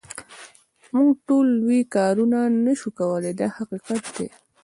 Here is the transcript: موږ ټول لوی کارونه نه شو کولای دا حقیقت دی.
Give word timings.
موږ 0.95 1.09
ټول 1.27 1.45
لوی 1.61 1.81
کارونه 1.95 2.39
نه 2.65 2.73
شو 2.79 2.89
کولای 2.99 3.33
دا 3.39 3.47
حقیقت 3.57 4.03
دی. 4.15 4.27